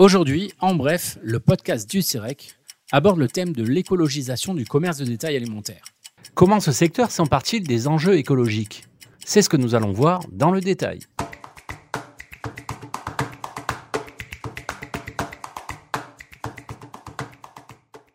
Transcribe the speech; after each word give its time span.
Aujourd'hui, 0.00 0.52
en 0.60 0.76
bref, 0.76 1.18
le 1.24 1.40
podcast 1.40 1.90
du 1.90 2.02
CEREC 2.02 2.54
aborde 2.92 3.18
le 3.18 3.26
thème 3.26 3.52
de 3.52 3.64
l'écologisation 3.64 4.54
du 4.54 4.64
commerce 4.64 4.98
de 4.98 5.04
détail 5.04 5.34
alimentaire. 5.34 5.82
Comment 6.34 6.60
ce 6.60 6.70
secteur 6.70 7.10
s'empare-t-il 7.10 7.66
des 7.66 7.88
enjeux 7.88 8.16
écologiques? 8.16 8.84
C'est 9.26 9.42
ce 9.42 9.48
que 9.48 9.56
nous 9.56 9.74
allons 9.74 9.90
voir 9.90 10.20
dans 10.30 10.52
le 10.52 10.60
détail. 10.60 11.00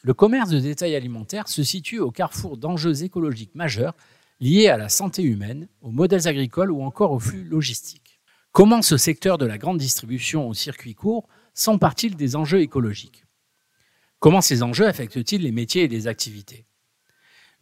Le 0.00 0.14
commerce 0.14 0.48
de 0.48 0.60
détail 0.60 0.94
alimentaire 0.94 1.46
se 1.46 1.62
situe 1.62 1.98
au 1.98 2.10
carrefour 2.10 2.56
d'enjeux 2.56 3.04
écologiques 3.04 3.54
majeurs 3.54 3.92
liés 4.40 4.68
à 4.68 4.78
la 4.78 4.88
santé 4.88 5.22
humaine, 5.22 5.68
aux 5.82 5.90
modèles 5.90 6.26
agricoles 6.26 6.72
ou 6.72 6.80
encore 6.80 7.12
aux 7.12 7.20
flux 7.20 7.44
logistiques. 7.44 8.22
Comment 8.52 8.80
ce 8.80 8.96
secteur 8.96 9.36
de 9.36 9.44
la 9.44 9.58
grande 9.58 9.76
distribution 9.76 10.48
au 10.48 10.54
circuit 10.54 10.94
court 10.94 11.28
s'empare-t-il 11.56 12.14
des 12.14 12.36
enjeux 12.36 12.60
écologiques 12.60 13.24
Comment 14.20 14.40
ces 14.40 14.62
enjeux 14.62 14.86
affectent-ils 14.86 15.42
les 15.42 15.50
métiers 15.50 15.84
et 15.84 15.88
les 15.88 16.06
activités? 16.06 16.66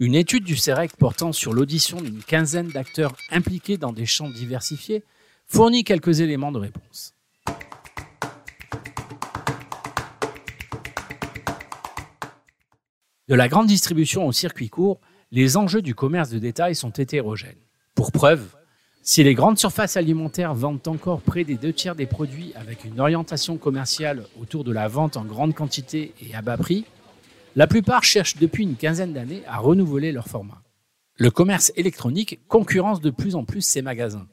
Une 0.00 0.16
étude 0.16 0.44
du 0.44 0.56
CEREC 0.56 0.96
portant 0.96 1.32
sur 1.32 1.52
l'audition 1.52 2.00
d'une 2.00 2.22
quinzaine 2.22 2.68
d'acteurs 2.68 3.16
impliqués 3.30 3.78
dans 3.78 3.92
des 3.92 4.06
champs 4.06 4.28
diversifiés 4.28 5.04
fournit 5.46 5.84
quelques 5.84 6.20
éléments 6.20 6.52
de 6.52 6.58
réponse. 6.58 7.14
De 13.28 13.34
la 13.34 13.48
grande 13.48 13.68
distribution 13.68 14.26
au 14.26 14.32
circuit 14.32 14.68
court, 14.68 15.00
les 15.30 15.56
enjeux 15.56 15.82
du 15.82 15.94
commerce 15.94 16.30
de 16.30 16.38
détail 16.38 16.74
sont 16.74 16.90
hétérogènes. 16.90 17.54
Pour 17.94 18.10
preuve, 18.10 18.54
si 19.06 19.22
les 19.22 19.34
grandes 19.34 19.58
surfaces 19.58 19.98
alimentaires 19.98 20.54
vendent 20.54 20.88
encore 20.88 21.20
près 21.20 21.44
des 21.44 21.56
deux 21.56 21.74
tiers 21.74 21.94
des 21.94 22.06
produits 22.06 22.54
avec 22.54 22.86
une 22.86 22.98
orientation 22.98 23.58
commerciale 23.58 24.24
autour 24.40 24.64
de 24.64 24.72
la 24.72 24.88
vente 24.88 25.18
en 25.18 25.24
grande 25.24 25.54
quantité 25.54 26.14
et 26.22 26.34
à 26.34 26.40
bas 26.40 26.56
prix, 26.56 26.86
la 27.54 27.66
plupart 27.66 28.02
cherchent 28.02 28.38
depuis 28.38 28.62
une 28.62 28.76
quinzaine 28.76 29.12
d'années 29.12 29.42
à 29.46 29.58
renouveler 29.58 30.10
leur 30.10 30.26
format. 30.26 30.62
Le 31.16 31.30
commerce 31.30 31.70
électronique 31.76 32.40
concurrence 32.48 33.02
de 33.02 33.10
plus 33.10 33.34
en 33.34 33.44
plus 33.44 33.60
ces 33.60 33.82
magasins. 33.82 34.26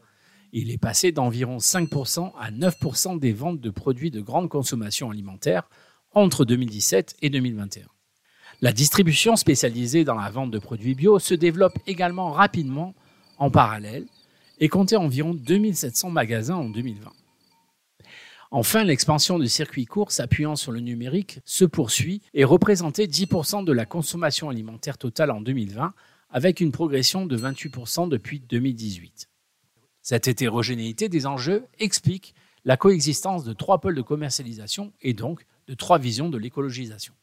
Il 0.54 0.72
est 0.72 0.78
passé 0.78 1.12
d'environ 1.12 1.58
5% 1.58 2.32
à 2.40 2.50
9% 2.50 3.20
des 3.20 3.34
ventes 3.34 3.60
de 3.60 3.70
produits 3.72 4.10
de 4.10 4.22
grande 4.22 4.48
consommation 4.48 5.12
alimentaire 5.12 5.70
entre 6.14 6.46
2017 6.46 7.18
et 7.22 7.30
2021. 7.30 7.88
La 8.62 8.72
distribution 8.72 9.36
spécialisée 9.36 10.06
dans 10.06 10.16
la 10.16 10.30
vente 10.30 10.50
de 10.50 10.60
produits 10.60 10.96
bio 10.96 11.20
se 11.20 11.34
développe 11.34 11.78
également 11.88 12.32
rapidement 12.32 12.96
en 13.38 13.52
parallèle 13.52 14.06
et 14.62 14.70
comptait 14.70 14.96
environ 14.96 15.34
2700 15.34 16.12
magasins 16.12 16.56
en 16.56 16.70
2020. 16.70 17.12
Enfin, 18.52 18.84
l'expansion 18.84 19.40
du 19.40 19.48
circuit 19.48 19.86
court 19.86 20.12
s'appuyant 20.12 20.56
sur 20.56 20.72
le 20.72 20.82
numérique 20.82 21.40
se 21.46 21.66
poursuit 21.66 22.22
et 22.34 22.44
représentait 22.44 23.06
10% 23.06 23.64
de 23.66 23.72
la 23.72 23.86
consommation 23.86 24.50
alimentaire 24.50 24.98
totale 24.98 25.32
en 25.32 25.42
2020 25.42 25.94
avec 26.30 26.62
une 26.62 26.72
progression 26.72 27.26
de 27.26 27.38
28% 27.38 28.08
depuis 28.08 28.40
2018. 28.40 29.30
Cette 30.02 30.28
hétérogénéité 30.28 31.10
des 31.10 31.26
enjeux 31.26 31.66
explique 31.80 32.36
la 32.64 32.78
coexistence 32.78 33.44
de 33.44 33.54
trois 33.54 33.80
pôles 33.80 33.96
de 33.96 34.02
commercialisation 34.02 34.94
et 35.02 35.14
donc 35.14 35.46
de 35.68 35.74
trois 35.74 35.98
visions 35.98 36.30
de 36.30 36.38
l'écologisation. 36.38 37.14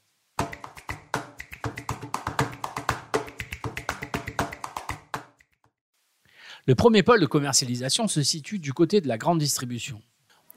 Le 6.69 6.75
premier 6.75 7.03
pôle 7.03 7.23
de 7.23 7.25
commercialisation 7.25 8.09
se 8.09 8.23
situe 8.23 8.59
du 8.59 8.75
côté 8.75 9.01
de 9.01 9.09
la 9.09 9.17
grande 9.17 9.39
distribution. 9.39 10.03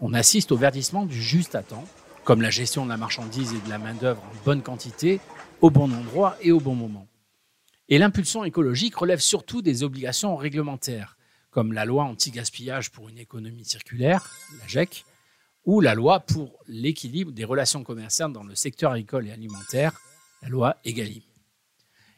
On 0.01 0.13
assiste 0.13 0.51
au 0.51 0.57
verdissement 0.57 1.05
du 1.05 1.21
juste 1.21 1.55
à 1.55 1.63
temps, 1.63 1.85
comme 2.25 2.41
la 2.41 2.49
gestion 2.49 2.83
de 2.83 2.89
la 2.89 2.97
marchandise 2.97 3.53
et 3.53 3.65
de 3.65 3.69
la 3.69 3.77
main-d'œuvre 3.77 4.21
en 4.21 4.43
bonne 4.43 4.61
quantité, 4.61 5.21
au 5.61 5.69
bon 5.69 5.89
endroit 5.89 6.35
et 6.41 6.51
au 6.51 6.59
bon 6.59 6.75
moment. 6.75 7.07
Et 7.87 7.97
l'impulsion 7.97 8.43
écologique 8.43 8.97
relève 8.97 9.21
surtout 9.21 9.61
des 9.61 9.83
obligations 9.83 10.35
réglementaires, 10.35 11.15
comme 11.49 11.71
la 11.71 11.85
loi 11.85 12.03
anti-gaspillage 12.03 12.91
pour 12.91 13.07
une 13.07 13.17
économie 13.17 13.63
circulaire, 13.63 14.29
la 14.59 14.67
GEC, 14.67 15.05
ou 15.63 15.79
la 15.79 15.95
loi 15.95 16.19
pour 16.19 16.59
l'équilibre 16.67 17.31
des 17.31 17.45
relations 17.45 17.85
commerciales 17.85 18.33
dans 18.33 18.43
le 18.43 18.55
secteur 18.55 18.91
agricole 18.91 19.29
et 19.29 19.31
alimentaire, 19.31 19.97
la 20.41 20.49
loi 20.49 20.75
EGalim. 20.83 21.23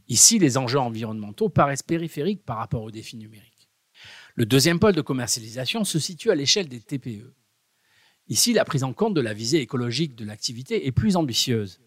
Ici, 0.07 0.39
les 0.39 0.57
enjeux 0.57 0.79
environnementaux 0.79 1.49
paraissent 1.49 1.83
périphériques 1.83 2.43
par 2.43 2.57
rapport 2.57 2.81
aux 2.81 2.91
défis 2.91 3.17
numériques. 3.17 3.52
Le 4.35 4.47
deuxième 4.47 4.79
pôle 4.79 4.95
de 4.95 5.01
commercialisation 5.01 5.83
se 5.83 5.99
situe 5.99 6.31
à 6.31 6.35
l'échelle 6.35 6.67
des 6.67 6.79
TPE. 6.79 7.35
Ici, 8.29 8.53
la 8.53 8.65
prise 8.65 8.83
en 8.83 8.91
compte 8.91 9.13
de 9.13 9.21
la 9.21 9.33
visée 9.33 9.61
écologique 9.61 10.15
de 10.15 10.25
l'activité 10.25 10.87
est 10.87 10.91
plus 10.91 11.17
ambitieuse. 11.17 11.79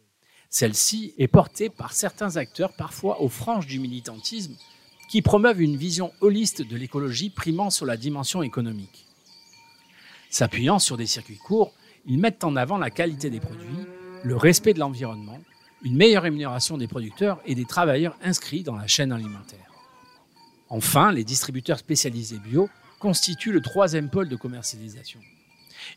Celle-ci 0.48 1.12
est 1.18 1.26
portée 1.26 1.70
par 1.70 1.92
certains 1.92 2.36
acteurs, 2.36 2.76
parfois 2.76 3.20
aux 3.20 3.28
franges 3.28 3.66
du 3.66 3.80
militantisme, 3.80 4.56
qui 5.10 5.22
promeuvent 5.22 5.60
une 5.60 5.76
vision 5.76 6.12
holiste 6.20 6.62
de 6.62 6.76
l'écologie 6.76 7.30
primant 7.30 7.70
sur 7.70 7.84
la 7.84 7.96
dimension 7.96 8.44
économique. 8.44 9.06
S'appuyant 10.30 10.78
sur 10.78 10.96
des 10.96 11.06
circuits 11.06 11.38
courts, 11.38 11.74
ils 12.06 12.18
mettent 12.18 12.44
en 12.44 12.54
avant 12.54 12.78
la 12.78 12.90
qualité 12.90 13.28
des 13.28 13.40
produits, 13.40 13.86
le 14.22 14.36
respect 14.36 14.72
de 14.72 14.78
l'environnement, 14.78 15.40
une 15.82 15.96
meilleure 15.96 16.22
rémunération 16.22 16.78
des 16.78 16.86
producteurs 16.86 17.40
et 17.44 17.56
des 17.56 17.64
travailleurs 17.64 18.16
inscrits 18.22 18.62
dans 18.62 18.76
la 18.76 18.86
chaîne 18.86 19.10
alimentaire. 19.10 19.75
Enfin, 20.68 21.12
les 21.12 21.24
distributeurs 21.24 21.78
spécialisés 21.78 22.38
bio 22.38 22.68
constituent 22.98 23.52
le 23.52 23.60
troisième 23.60 24.10
pôle 24.10 24.28
de 24.28 24.36
commercialisation. 24.36 25.20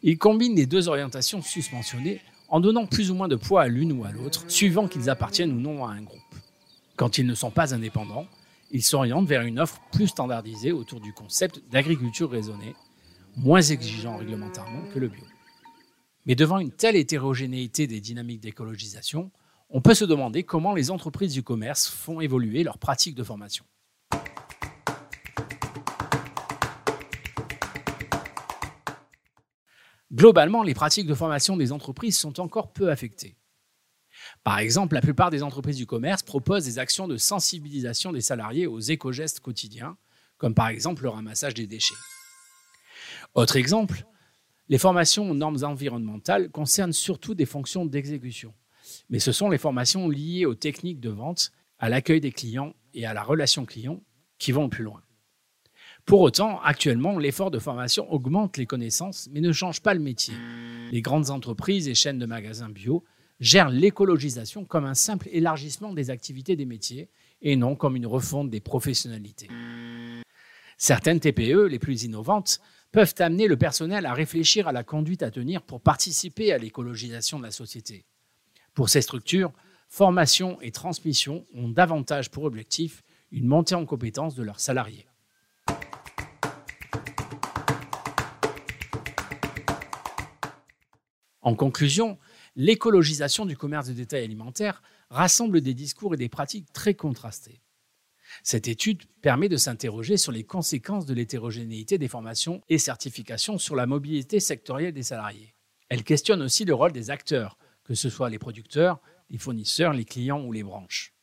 Ils 0.03 0.17
combinent 0.17 0.55
les 0.55 0.65
deux 0.65 0.87
orientations 0.87 1.41
suspensionnées 1.41 2.21
en 2.49 2.59
donnant 2.59 2.85
plus 2.85 3.11
ou 3.11 3.15
moins 3.15 3.27
de 3.27 3.35
poids 3.35 3.63
à 3.63 3.67
l'une 3.67 3.91
ou 3.91 4.05
à 4.05 4.11
l'autre, 4.11 4.43
suivant 4.47 4.87
qu'ils 4.87 5.09
appartiennent 5.09 5.51
ou 5.51 5.59
non 5.59 5.85
à 5.85 5.91
un 5.91 6.01
groupe. 6.01 6.21
Quand 6.95 7.17
ils 7.17 7.25
ne 7.25 7.35
sont 7.35 7.51
pas 7.51 7.73
indépendants, 7.73 8.27
ils 8.71 8.83
s'orientent 8.83 9.27
vers 9.27 9.43
une 9.43 9.59
offre 9.59 9.81
plus 9.91 10.07
standardisée 10.07 10.71
autour 10.71 10.99
du 10.99 11.13
concept 11.13 11.61
d'agriculture 11.71 12.29
raisonnée, 12.29 12.75
moins 13.37 13.61
exigeant 13.61 14.17
réglementairement 14.17 14.83
que 14.93 14.99
le 14.99 15.07
bio. 15.07 15.23
Mais 16.25 16.35
devant 16.35 16.59
une 16.59 16.71
telle 16.71 16.95
hétérogénéité 16.95 17.87
des 17.87 18.01
dynamiques 18.01 18.41
d'écologisation, 18.41 19.31
on 19.69 19.81
peut 19.81 19.93
se 19.93 20.05
demander 20.05 20.43
comment 20.43 20.73
les 20.73 20.91
entreprises 20.91 21.33
du 21.33 21.43
commerce 21.43 21.87
font 21.87 22.21
évoluer 22.21 22.63
leurs 22.63 22.77
pratiques 22.77 23.15
de 23.15 23.23
formation. 23.23 23.65
Globalement, 30.11 30.63
les 30.63 30.73
pratiques 30.73 31.07
de 31.07 31.13
formation 31.13 31.55
des 31.55 31.71
entreprises 31.71 32.17
sont 32.17 32.39
encore 32.39 32.73
peu 32.73 32.89
affectées. 32.89 33.35
Par 34.43 34.59
exemple, 34.59 34.95
la 34.95 35.01
plupart 35.01 35.29
des 35.29 35.43
entreprises 35.43 35.77
du 35.77 35.85
commerce 35.85 36.23
proposent 36.23 36.65
des 36.65 36.79
actions 36.79 37.07
de 37.07 37.17
sensibilisation 37.17 38.11
des 38.11 38.21
salariés 38.21 38.67
aux 38.67 38.79
éco-gestes 38.79 39.39
quotidiens, 39.39 39.97
comme 40.37 40.55
par 40.55 40.69
exemple 40.69 41.03
le 41.03 41.09
ramassage 41.09 41.53
des 41.53 41.67
déchets. 41.67 41.95
Autre 43.35 43.55
exemple, 43.55 44.05
les 44.67 44.77
formations 44.77 45.29
aux 45.29 45.35
normes 45.35 45.63
environnementales 45.63 46.49
concernent 46.49 46.93
surtout 46.93 47.35
des 47.35 47.45
fonctions 47.45 47.85
d'exécution, 47.85 48.53
mais 49.09 49.19
ce 49.19 49.31
sont 49.31 49.49
les 49.49 49.57
formations 49.57 50.09
liées 50.09 50.45
aux 50.45 50.55
techniques 50.55 50.99
de 50.99 51.09
vente, 51.09 51.51
à 51.77 51.89
l'accueil 51.89 52.19
des 52.19 52.31
clients 52.31 52.73
et 52.93 53.05
à 53.05 53.13
la 53.13 53.23
relation 53.23 53.65
client 53.65 54.01
qui 54.37 54.51
vont 54.51 54.69
plus 54.69 54.83
loin. 54.83 55.01
Pour 56.09 56.21
autant, 56.21 56.59
actuellement, 56.61 57.19
l'effort 57.19 57.51
de 57.51 57.59
formation 57.59 58.11
augmente 58.11 58.57
les 58.57 58.65
connaissances, 58.65 59.29
mais 59.31 59.41
ne 59.41 59.51
change 59.51 59.79
pas 59.79 59.93
le 59.93 59.99
métier. 59.99 60.33
Les 60.91 61.03
grandes 61.03 61.29
entreprises 61.29 61.87
et 61.87 61.93
chaînes 61.93 62.17
de 62.17 62.25
magasins 62.25 62.67
bio 62.67 63.03
gèrent 63.39 63.69
l'écologisation 63.69 64.65
comme 64.65 64.85
un 64.85 64.95
simple 64.95 65.29
élargissement 65.31 65.93
des 65.93 66.09
activités 66.09 66.55
des 66.55 66.65
métiers 66.65 67.09
et 67.43 67.55
non 67.55 67.75
comme 67.75 67.95
une 67.95 68.07
refonte 68.07 68.49
des 68.49 68.59
professionnalités. 68.59 69.49
Certaines 70.79 71.19
TPE, 71.19 71.67
les 71.67 71.77
plus 71.77 72.01
innovantes, 72.05 72.59
peuvent 72.91 73.13
amener 73.19 73.47
le 73.47 73.57
personnel 73.57 74.07
à 74.07 74.15
réfléchir 74.15 74.67
à 74.67 74.71
la 74.71 74.83
conduite 74.83 75.21
à 75.21 75.29
tenir 75.29 75.61
pour 75.61 75.79
participer 75.79 76.51
à 76.51 76.57
l'écologisation 76.57 77.37
de 77.37 77.43
la 77.43 77.51
société. 77.51 78.03
Pour 78.73 78.89
ces 78.89 79.03
structures, 79.03 79.51
formation 79.89 80.59
et 80.61 80.71
transmission 80.71 81.45
ont 81.53 81.69
davantage 81.69 82.31
pour 82.31 82.45
objectif 82.45 83.03
une 83.31 83.45
montée 83.45 83.75
en 83.75 83.85
compétence 83.85 84.33
de 84.33 84.41
leurs 84.41 84.59
salariés. 84.59 85.05
En 91.49 91.55
conclusion, 91.55 92.19
l'écologisation 92.55 93.43
du 93.43 93.57
commerce 93.57 93.87
de 93.87 93.93
détail 93.93 94.23
alimentaire 94.23 94.83
rassemble 95.09 95.61
des 95.61 95.73
discours 95.73 96.13
et 96.13 96.17
des 96.17 96.29
pratiques 96.29 96.71
très 96.73 96.93
contrastés. 96.93 97.59
Cette 98.43 98.67
étude 98.67 99.05
permet 99.23 99.49
de 99.49 99.57
s'interroger 99.57 100.17
sur 100.17 100.31
les 100.31 100.43
conséquences 100.43 101.07
de 101.07 101.15
l'hétérogénéité 101.15 101.97
des 101.97 102.07
formations 102.07 102.61
et 102.69 102.77
certifications 102.77 103.57
sur 103.57 103.75
la 103.75 103.87
mobilité 103.87 104.39
sectorielle 104.39 104.93
des 104.93 105.01
salariés. 105.01 105.55
Elle 105.89 106.03
questionne 106.03 106.43
aussi 106.43 106.65
le 106.65 106.75
rôle 106.75 106.91
des 106.91 107.09
acteurs, 107.09 107.57
que 107.83 107.95
ce 107.95 108.11
soit 108.11 108.29
les 108.29 108.37
producteurs, 108.37 108.99
les 109.31 109.39
fournisseurs, 109.39 109.93
les 109.93 110.05
clients 110.05 110.45
ou 110.45 110.51
les 110.51 110.61
branches. 110.61 111.15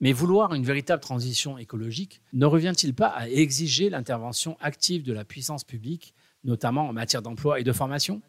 Mais 0.00 0.12
vouloir 0.12 0.54
une 0.54 0.64
véritable 0.64 1.02
transition 1.02 1.56
écologique 1.56 2.20
ne 2.32 2.46
revient-il 2.46 2.96
pas 2.96 3.10
à 3.10 3.28
exiger 3.28 3.90
l'intervention 3.90 4.56
active 4.58 5.04
de 5.04 5.12
la 5.12 5.24
puissance 5.24 5.62
publique, 5.62 6.14
notamment 6.42 6.88
en 6.88 6.92
matière 6.92 7.22
d'emploi 7.22 7.60
et 7.60 7.64
de 7.64 7.72
formation? 7.72 8.22